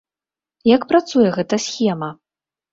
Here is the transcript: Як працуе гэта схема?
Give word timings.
Як 0.75 0.87
працуе 0.93 1.27
гэта 1.37 1.63
схема? 1.69 2.13